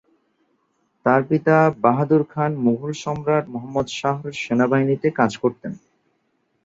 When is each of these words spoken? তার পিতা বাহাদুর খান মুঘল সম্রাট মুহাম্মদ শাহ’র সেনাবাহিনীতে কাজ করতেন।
তার 1.05 1.21
পিতা 1.29 1.55
বাহাদুর 1.83 2.23
খান 2.31 2.51
মুঘল 2.65 2.91
সম্রাট 3.03 3.45
মুহাম্মদ 3.53 3.87
শাহ’র 3.97 4.31
সেনাবাহিনীতে 4.41 5.07
কাজ 5.19 5.31
করতেন। 5.43 5.73